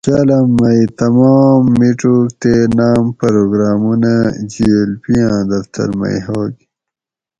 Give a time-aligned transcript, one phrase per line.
[0.05, 4.15] کالم مئ تمام میڄوک تے ناۤم پروگرامونہ
[4.51, 6.53] جی ایل پی آں دفتر مئ ھوگ